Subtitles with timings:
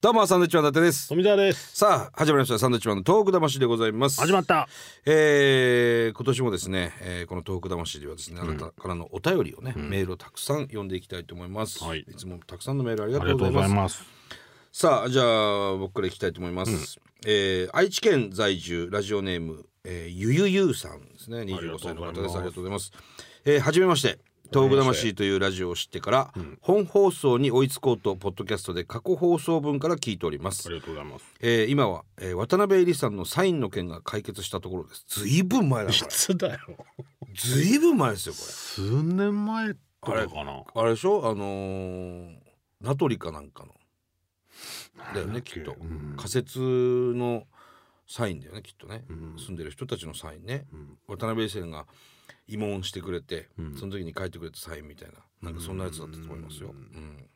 [0.00, 1.08] どうもサンドウィッチマン伊達です。
[1.08, 1.76] 富澤です。
[1.76, 2.58] さあ始まりました。
[2.60, 4.20] サンドウィッチマンのトーク魂でございます。
[4.20, 4.68] 始まった。
[5.04, 12.06] えー今年もですね、えーこのトーク魂ではですね、あなたからのお便りをね、メールをたくさん読んでいきたいと思います、はい。
[12.16, 14.04] つもたくさんのメールありがとうございます。
[14.70, 21.38] さあじゃあ僕からいきたいと思います、えー愛知県在住ラジオネーム、えーゆゆゆさんですね。
[21.38, 22.36] 25歳の方です。
[22.36, 22.92] ありがとうございます。
[23.44, 24.20] えーはじめまして
[24.50, 30.68] 東北魂というラジオを知ってから、本放送に追いつこうとポッドキャストで過去放送分から聞いております。
[30.68, 31.24] ありがとうございます。
[31.40, 35.04] えー今は、えー渡辺恵里さんのサインの件が解決したところです。
[35.06, 36.60] ずいぶん前だいつだよ。
[37.34, 40.24] ずいぶん前ですよこ数年前とかかな。
[40.24, 41.28] れあれでしょ？
[41.28, 42.36] あのー
[42.80, 43.74] 名取かなんかの。
[45.14, 46.14] だよねきっと、うん。
[46.16, 47.44] 仮設の
[48.08, 49.38] サインだよねきっとね、ん。
[49.38, 50.98] 住んでる人たちのサインね、ん。
[51.06, 51.86] 渡辺恵里さんが
[52.48, 53.76] 慰問してくれて、ん。
[53.76, 57.28] その時に書いてくれたサインみたいななんかそんなやつだったと思いますよ、うん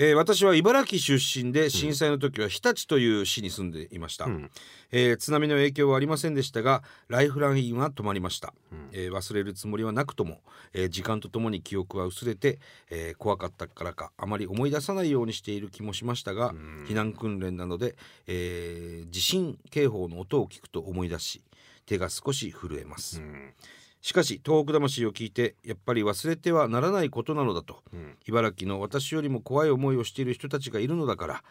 [0.00, 4.48] えー私は茨城出身で震災の時は日立という市に住んでいました、ん。
[4.92, 8.54] えー津波の影響はありませんでしたがライフラインは止まりました、
[8.92, 10.38] えー忘れるつもりはなくとも、
[10.72, 16.54] えー時間とともに記憶は薄れて、えー怖かったからかあまり思い出さないようにしている気もしましたが、
[16.86, 17.96] 避難訓練などで、
[18.28, 21.42] えー地震警報の音を聞くと思い出し
[21.86, 23.52] 手が少し震えます、ん
[24.00, 27.82] しかし東北魂を聞いてやっぱり忘れてはならないことなのだと、
[28.26, 31.44] 茨城の私よりも怖い思いをしている人たちがいるのだから、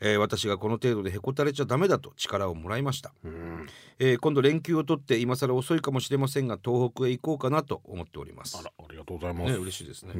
[0.00, 3.66] えー私がこの程度でへこたれちゃダメだと力をもらいました、うん。
[3.98, 8.58] えー今度連休を取って今更遅いかもしれませんが東北へ行こうかなと思っております。
[8.58, 10.12] あらありがとうございまね、す嬉しいですね、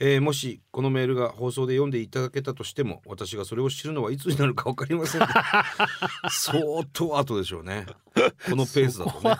[0.00, 5.20] えーもしこのメールが放送で読んでいただけたとしても私がそれを知るのはいつになるか分かりません
[6.30, 7.86] 相当後でしょうね
[8.48, 9.36] このペースだとね。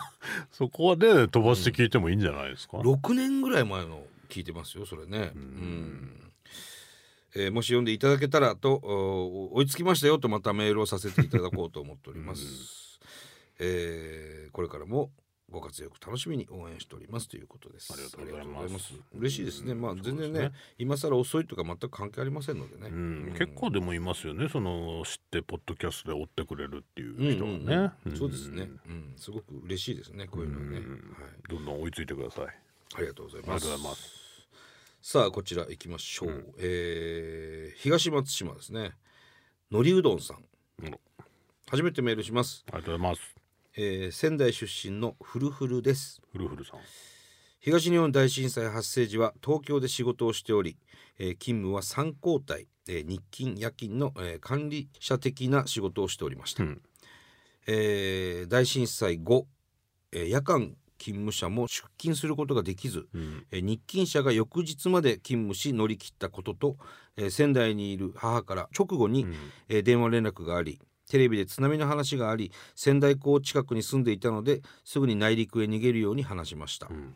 [0.51, 5.31] そこは ね飛ばして聞いてもいいんじゃないですか？6年ぐらい前の聞いてますよそれね。
[5.35, 6.31] うん。
[7.35, 12.99] えーもし読んでいただけたらとお追いつきましたよとまたメールをさせていただこうと思っております、
[13.59, 15.11] えーこれからも
[15.51, 17.91] ご活躍楽しみに応援しておりますということです。
[17.93, 18.73] ありがとうございます。
[18.73, 18.93] ます。
[19.13, 19.75] 嬉しいですね。
[19.75, 24.47] まあ全然ねね今更遅いとか全く関係ありませんのでね、うん結構でもいますよね。
[24.49, 28.17] その知ってポッドキャストで追ってくれるっていう人はうんうんねうん。
[28.17, 30.27] そうですね、うん、すごく嬉しいですね。
[30.27, 30.85] こういうのはね、はい、
[31.49, 32.45] どんどん追いついてください。
[32.45, 34.21] ありがとうございありがますとうございます。
[35.01, 38.91] さあこちら行きましょう、えー東松島ですね。
[39.71, 40.37] のりうどんさん。
[40.83, 40.99] うん。
[41.69, 43.40] 初めてメールします、ありがとうございます
[43.77, 46.21] えー仙台出身のフルフルです。
[46.33, 46.79] フルフルさん。
[47.59, 50.77] 東日本大震災発生時は東京で仕事をしており、
[51.17, 56.81] えー勤務は3交代、えー日勤夜勤の、えー管理者的な仕事をしておりました、うん。
[57.67, 59.47] えー大震災後、
[60.11, 63.45] えー夜間勤務者も出勤することができず、うん。
[63.51, 66.77] えー日勤者が翌日まで勤務し乗り切ったことと、
[67.15, 69.25] えー仙台にいる母から直後に、
[69.69, 77.15] えー電話連絡がありテレビで津波の話があり仙台港近くに住んでいたのですぐに内陸へ逃げるように話しました、ん。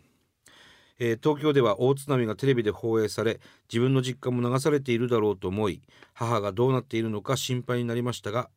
[0.99, 3.39] えー東京では大津波がテレビで放映され
[3.71, 5.81] 自分の実家も流されているだろうと思い
[6.13, 8.49] 母がどうなっているのか心配になりましたが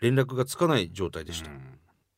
[0.00, 1.50] 連絡がつかない状態でした、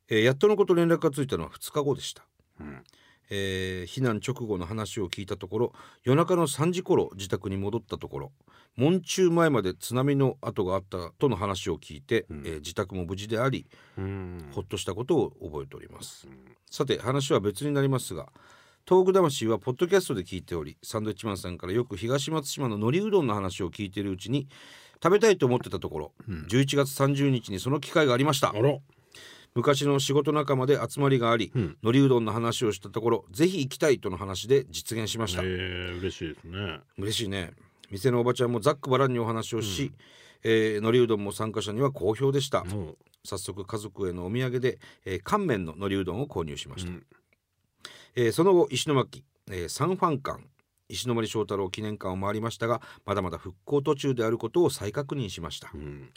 [0.09, 2.25] えーやっとのこと連絡がついたのは2日後でした、
[2.63, 2.83] ん
[3.31, 5.73] えー避難直後の話を聞いたところ
[6.05, 8.33] 夜中の3時頃自宅に戻ったところ
[8.77, 13.67] 門中前まで津波の跡があったとの話を聞いて、えー自宅も無事であり
[13.99, 14.51] うん。
[14.53, 16.29] ほっとしたことを覚えております、
[16.71, 18.29] さて話は別になりますが
[18.89, 24.49] 東北魂はポッドキャストで聞いておりサンドウィッチマンさんからよく東松島の海苔うどんの話を聞いているうちに
[25.03, 28.53] 食べたいと思ってたところ、11月30日にその機会がありました
[29.55, 36.81] 昔の仕事仲間で集まりがあり、海苔うどんの話をしたところぜひ行きたいとの話で実現しました、えー、嬉しいですね。
[36.99, 37.53] 嬉しいね。
[37.91, 39.93] 店のおばちゃんもざっくばらんにお話をし、
[40.45, 42.95] えー海苔うどんも参加者には好評でした、も
[43.25, 46.93] 早速家族へのお土産で、えー乾麺の海苔うどんを購入しました、
[48.15, 50.41] えーその後石巻、えーサンファン館
[50.89, 56.11] 石森章太郎記念館を回りましたがまだまだ復興途中であることを再確認しました、う、うん、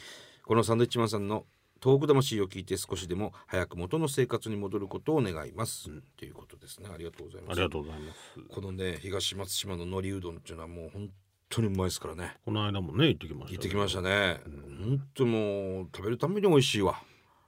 [0.43, 1.45] このサンドイッチマンさんの
[1.83, 6.87] 東北魂を聞いて少しでも早く元の生活に戻ることを願います、ということですね。
[6.93, 7.51] ありがとうございます。
[7.51, 8.19] ありがとうございます。
[8.47, 11.09] このね東松島の海苔うどんっていうのはもう本
[11.49, 12.37] 当にうまいですからね。
[12.45, 14.39] この間もね行ってきました行ってきましたね、
[14.81, 17.01] 本当もう食べるために美味しいわ。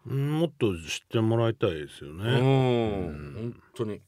[0.06, 3.34] うんもっと知ってもらいたいですようね、ん。
[3.34, 4.02] 本当に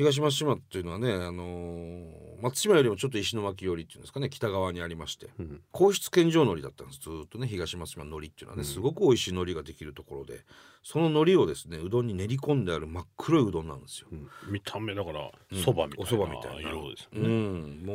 [0.00, 7.00] 東松島っていうのはね、あのー松島よりもちょっと石巻寄りっていうんですかね北側にありまして、ん皇室献上海苔だったんです。
[7.00, 10.40] ずーっとね東松島の海苔っていうのはね、すごく美味しい海苔ができるところで
[10.82, 14.26] その海苔をですねうどんに練り込んである真っ黒いうどんなんですよ、うん。
[14.50, 15.30] 見た目だから
[15.62, 16.70] そばみたいなお蕎麦みたいな。
[16.70, 17.84] 色ですようね、ん。
[17.84, 17.94] も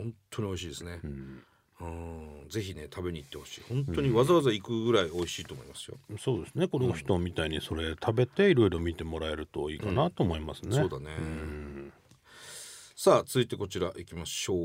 [0.00, 1.37] う本当に美味しいですね、うん
[1.88, 2.48] うん。
[2.48, 3.62] ぜひね食べに行ってほしい。
[3.68, 6.66] 本当にわざわざ行くぐらい美味しいと思いますよ、そうですね。
[6.68, 11.10] この人みたいにそれ食べていろいろ見てもらえるといいかなと思いますね、そうだね、
[12.96, 14.58] さあ続いてこちら行きましょう。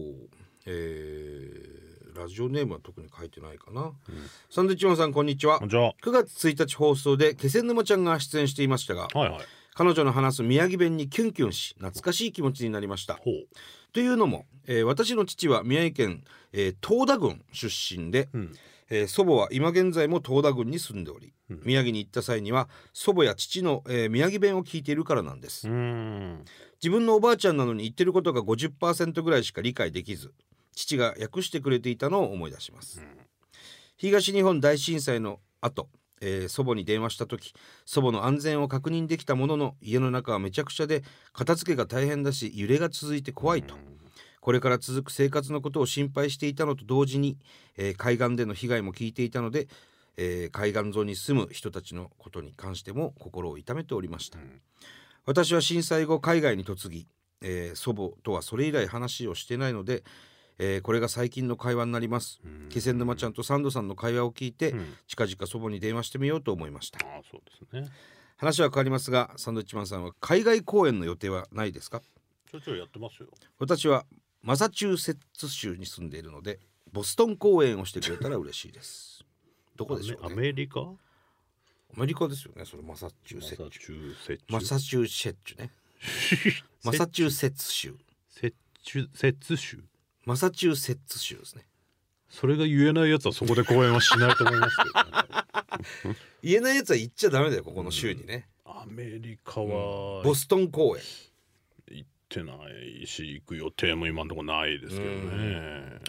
[0.65, 3.91] えーラジオネームは特に書いてないかな、
[4.47, 5.59] サンドウィッチマンさんこんにちは。
[5.67, 9.41] じゃあ9月1日放送で気仙沼ちゃんが出演していましたがはいはい。
[9.73, 13.19] 彼女の話す宮城弁にキュンキュンし懐かしい気持ちになりました
[13.93, 17.67] というのも、えー私の父は宮城県、えー東田郡出
[17.97, 18.55] 身で、うん。
[18.89, 30.33] えー祖母は今現在も東田郡に住んでおり、宮城に行った際には祖母や父の、えー宮城弁を聞いているからなんです、自分のおばあちゃんなのに言ってることが50%ぐらいしか理解できず
[30.75, 33.01] 父が訳してくれていたのを思い出します、
[33.97, 35.87] 東日本大震災の後、
[36.21, 37.53] えー祖母に電話した時
[37.85, 43.75] 祖母の安全を確認できたものの家の中はめちゃくちゃで片付けが大変だし揺れが続いて怖いと、
[44.43, 47.37] これから続く生活のことを心配していたのと同時に、
[47.77, 49.69] えー海岸での被害も聞いていたので、
[50.17, 54.39] えー海岸沿いに住む人たちのことに関しても心を痛めておりました、
[55.25, 57.07] 私は震災後海外に嫁ぎ、
[57.41, 60.03] えー祖母とはそれ以来話をしてないので、
[60.59, 62.41] えーこれが最近の会話になります。
[62.69, 64.75] 気仙沼ちゃんとサンドさんの会話を聞いて、
[65.07, 66.99] 近々祖母に電話してみようと思いました。
[66.99, 67.41] ああそう
[67.71, 67.89] ですね。
[68.35, 72.01] 話は変わりますがサンドウィッチマンさんは海外公演の予定はないですか？
[72.51, 73.29] ちょいちょいやってますよ。
[73.57, 74.05] 私は
[74.43, 76.59] マサチューセッツ州に住んでいるので
[76.91, 79.23] ボストン公演をしてくれたら嬉しいです。
[79.75, 80.81] どこでしょうアねメリカ？
[80.81, 85.71] アメリカですよねそれマサチューセッツマサチューセッチュマサチューセッツね。
[86.83, 87.95] マサチューセッツ州。
[88.29, 88.53] セッ
[88.83, 89.79] チュセッツ州？
[90.25, 91.65] マサチューセッツ州ですね。
[92.29, 94.83] それが言えないやつはそこで公演はしないと思いますけ
[96.09, 100.23] どね、 言えないやつは言っちゃダメだよここの州にね、アメリカは。
[100.23, 101.03] ボストン公演
[102.33, 102.53] てな
[103.01, 105.99] いし行く予定も今のところないですけどね。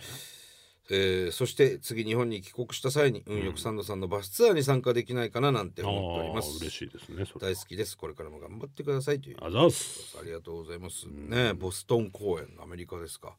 [0.90, 7.96] えーそして次日本に帰国した際に運よくサンドさんのバスツアーに参加できないかななんてあ思っておりまあす嬉しいですね大好きです。
[7.96, 9.36] これからも頑張ってくださいという。
[10.20, 11.06] ありがとうございます。
[11.08, 13.34] ね、ボストン公演、アメリカですか。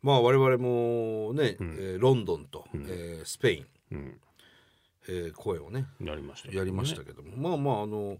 [0.00, 4.20] まあ、我々もね、えーロンドンと、えースペイン、うん。
[5.08, 6.56] えー公演をね、やりましたね。
[6.56, 8.18] やりましたけども、まあまあ、あの。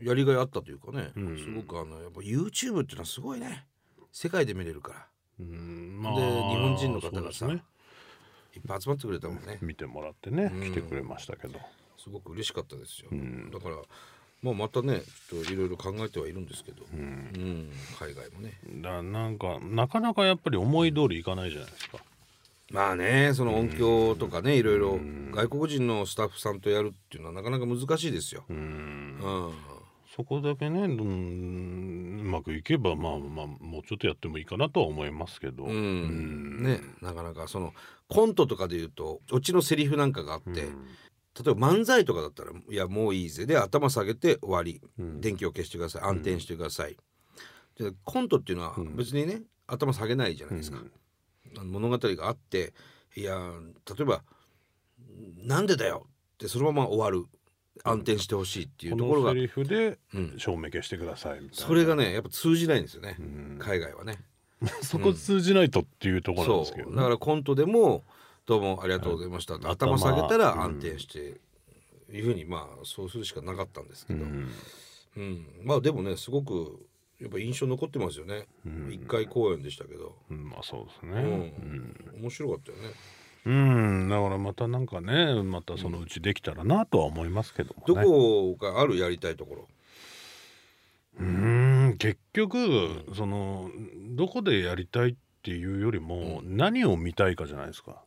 [0.00, 3.66] やりがいあったというかね、すごくあの、やっぱ YouTube っていうのはすごいね。
[4.12, 5.06] 世界で見れるから。
[5.40, 7.62] うんまあで、日本人の方がさ、ね
[8.56, 9.58] いっぱい集まってくれたもんね。
[9.60, 11.60] 見てもらってね来てくれましたけど
[11.96, 13.10] すごく嬉しかったですよ。
[13.52, 13.76] だから。
[14.40, 18.60] まあ、またね、ちょっといろいろ考えてはいるんですけど、うん、海外もね。
[18.80, 21.98] だなんかなかなかやっぱり思い通りいかないじゃないですか
[22.70, 25.00] まあねその音響とかねいろいろ
[25.32, 28.44] 外国人のスタッフさんとやるっていうのはなかなか難しいですよ。
[28.48, 29.18] うん
[30.18, 36.60] そこだけね、うん、うまくいけばまあまあもうちょっとやってもいいかなとは思いますけど、うん。
[36.60, 37.72] ねなかなかその
[38.08, 40.70] コントとかで言うとオチのセリフなんかがあって、例え
[41.44, 46.02] ば漫才とかだったら「いやもういいぜ」で頭下げて終わり、電気を消してください。
[46.02, 46.96] 暗転してください。
[47.78, 50.82] でコントっていうのは別にね、頭下げないじゃないですか。
[51.56, 52.74] あの物語があって
[53.14, 53.52] いや
[53.88, 54.24] 例えば
[55.46, 57.28] 「なんでだよ」ってそのまま終わる
[57.84, 59.28] 暗転してほしいっていうこところが。
[59.30, 59.98] のセリフで
[60.36, 63.16] 照明消してくださいみたいな、それがねやっぱ通じないんですよね、
[63.58, 64.18] 海外はね。
[64.82, 66.96] そこ通じないとっていうところなんですけど、そう。
[66.96, 68.04] だからコントでも
[68.46, 71.40] 「どうもありがとうございました」って頭下げたら暗転して、
[72.10, 75.46] いうふうにまあそうするしかなかったんですけど、うん。
[75.62, 76.86] まあでもねすごく
[77.20, 78.46] やっぱ印象残ってますよね、
[78.90, 80.48] 一回公演でしたけど、うん。
[80.48, 82.20] まあそうですうねん。
[82.20, 82.84] 面白かったよね。
[83.46, 89.68] うん、だからまたなんかねまたそのうちできたらなとは思いますけどもどね、こがあるやりたいところ？
[91.20, 92.58] うん結局、
[93.16, 93.70] その
[94.10, 98.02] どこでやりたいっていうよりも、何を見たいかじゃないですか、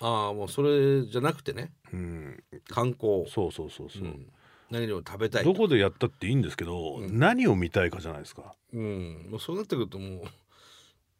[0.00, 1.72] ああもうそれじゃなくてね。
[1.92, 3.24] うん、観光。
[3.28, 4.26] そうそうそうそう、うん。
[4.70, 8.54] 何でも食べたいどこでやったっていいんですけど、何を見たいかじゃないですか。
[8.74, 10.22] うん、もうそうなってくるともう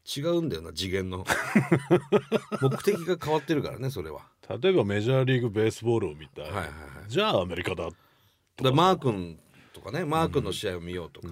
[0.04, 1.25] 違うんだよな次元の。
[2.61, 4.26] 目的が変わってるからねそれは。
[4.61, 6.71] 例えばメジャーリーグベースボールを見たい、はいはいはい。
[7.09, 7.88] じゃあアメリカだ
[8.56, 9.38] だマー君
[9.73, 11.28] とかねマー君の試合を見ようとか、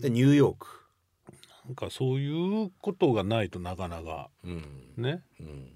[0.00, 0.66] でニューヨーク、
[1.66, 4.30] なんかそういうことがないとなかなか。
[4.44, 4.64] うん。
[4.96, 5.22] ね。
[5.38, 5.68] うん、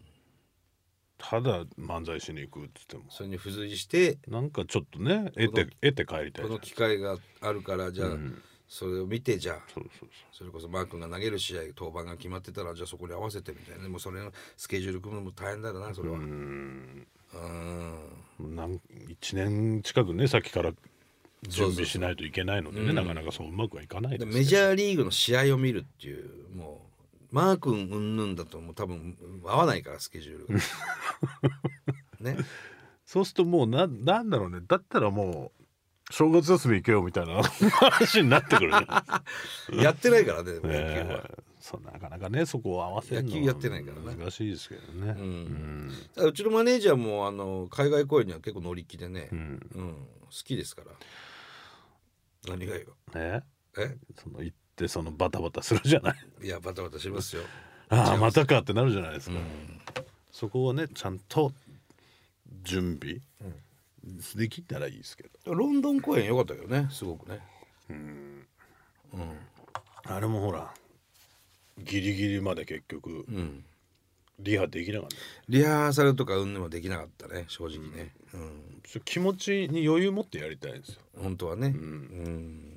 [1.19, 3.05] ただ漫才しに行くっつっても。
[3.11, 9.59] それに付随してなんかちょっとね得て得て帰りたいこの機会があるからじゃあ、んそれを見てじゃあ
[10.33, 13.83] それこそマー君が投げる試合登板が決まってたらじゃあそこに合わせてみたいな。
[13.85, 16.19] でもそれのスケジュール組むのも大変だろうなそれは。
[16.19, 17.07] そうん。
[18.39, 20.73] なん1年近くね先から
[21.49, 26.81] 準備しないといけないのでねなかなかそううまくはいかないですメジャーリーグの試合を見るっていうも
[27.31, 30.61] うマー君うんぬんだともう多分合わないからスケジュールが。
[32.33, 32.39] ね。
[33.05, 34.61] そうするともうななんだろうね。
[34.67, 35.64] だったらもう
[36.15, 38.87] 正月休み行けよみたいな 話になってくるね。
[39.83, 44.17] やってないからね野球えは、えそうなかなかねそこを合わせるのは野球やってないからね。
[44.17, 45.17] 難しいですけどね。
[45.19, 45.93] うん。
[46.17, 49.69] うちのマネージャーもあの海外公演には結構乗り気でね、うん。
[49.75, 49.95] うん。
[49.95, 50.93] 好きですから。
[52.47, 53.43] 何がよね
[53.77, 53.97] え？
[54.15, 56.17] その行ってそのバタバタするじゃない。
[56.43, 57.43] いやバタバタしますよ。
[57.89, 59.37] ああまたかってなるじゃないですか、
[60.31, 61.53] そこをねちゃんと
[62.63, 63.19] 準備
[64.37, 67.41] できたらいいですけどロンドン公演良かったけどねすごくね
[67.91, 68.47] うん。
[70.07, 70.73] あれもほら
[71.79, 73.65] ギリギリまで結局うん。
[74.41, 75.17] リハできなかった
[75.49, 76.53] リハーサルとかうん。
[76.53, 76.63] ぬん。
[76.63, 78.81] はできなかったね正直ねうん。
[78.83, 80.81] ちょ気持ちに余裕持ってやりたいん。
[80.81, 82.71] ですよ本当はねうん。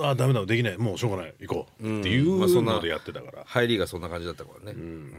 [0.00, 2.00] ああダメだできないもうしょうがない行こう、うん。
[2.00, 2.64] っていうまあそん。
[2.64, 4.00] なのでやってたから、入りがそん。
[4.00, 5.12] な感じだったからね、うん。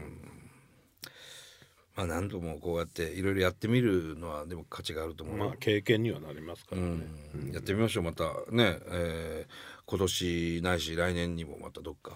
[1.96, 5.44] まあ何度もこうやっていろいろやってみるのはでも価値があると思うよ。
[5.46, 6.88] まあ経験にはなりますからね、
[7.34, 7.52] うん。
[7.52, 8.24] やってみましょうまた。
[8.50, 9.52] ね、えー
[9.86, 12.12] 今年ないし来年にもまたどっか。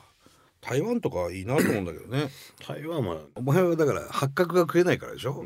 [0.63, 2.31] 台湾とかいいなと思うんだけどね。
[2.67, 3.19] 台湾は。
[3.35, 5.45] お前はだから八角が食えないからでしょ、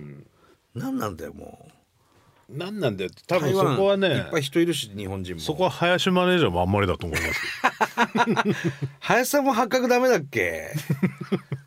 [0.75, 1.73] 何なんだよもう。
[2.57, 5.41] 何なんだよ多分そこはいねっぱい人いるし日本人も。
[5.41, 7.41] そこは林マネージャーもあんまりだと思います
[9.01, 10.71] 林さんも八角ダメだっけ？
[11.31, 11.39] な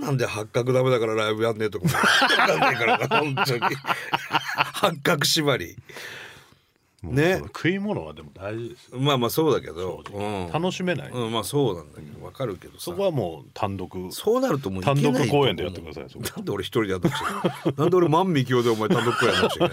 [0.00, 1.88] んなんで八角ダメだからライブやんねえとか。
[1.88, 3.60] 分かんないからな本当に。
[4.72, 5.76] 八角縛り。
[7.02, 7.38] ね。
[7.38, 8.98] 食い物はでも大事ですよ。
[8.98, 12.84] まあまあそうだけど、うん、楽しめない、うん、まあそうなんだけど分かるけどさ。
[12.86, 14.12] そこはもう単独。
[14.12, 16.04] そうなるともう単独公演でやってください
[16.36, 19.70] なんで俺一人でやってほしいなんで俺万美京でお前単独公演やってほし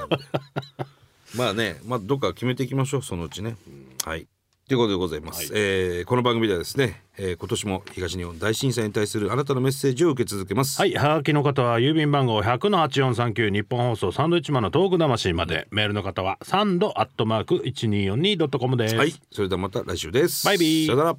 [1.36, 3.57] いまあねまあどっか決めていきましょうそのうちね、
[4.05, 4.27] はい
[4.67, 20.45] ということでございます、えーこの番組ではですね、えー今年も東日本大震災に対するあなたのメッセージを受け続けます、はい、はがきの方は郵便番号100-8439日本放送サンドイッチマンのトーク魂まで、メールの方はサンドアットマーク 1242.com です、はい、それではまた来週です。
[20.45, 20.88] バイビー。
[20.88, 21.17] さよなら